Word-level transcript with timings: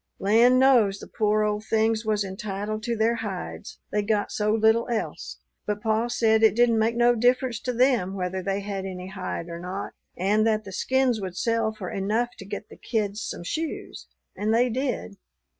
Land 0.17 0.57
knows 0.57 0.97
the 0.97 1.05
pore 1.05 1.43
old 1.43 1.63
things 1.65 2.03
was 2.03 2.23
entitled 2.23 2.81
to 2.81 2.95
their 2.95 3.17
hides, 3.17 3.77
they 3.91 4.01
got 4.01 4.31
so 4.31 4.51
little 4.51 4.87
else; 4.89 5.37
but 5.67 5.79
pa 5.79 6.07
said 6.07 6.41
it 6.41 6.55
didn't 6.55 6.79
make 6.79 6.95
no 6.95 7.13
difference 7.13 7.59
to 7.59 7.71
them 7.71 8.15
whether 8.15 8.41
they 8.41 8.61
had 8.61 8.83
any 8.83 9.09
hide 9.09 9.47
or 9.47 9.59
not, 9.59 9.93
and 10.17 10.43
that 10.47 10.63
the 10.63 10.71
skins 10.73 11.21
would 11.21 11.37
sell 11.37 11.71
for 11.71 11.91
enough 11.91 12.29
to 12.39 12.45
get 12.45 12.67
the 12.67 12.77
kids 12.77 13.21
some 13.21 13.43
shoes. 13.43 14.07
And 14.35 14.51
they 14.51 14.69
did. 14.71 15.17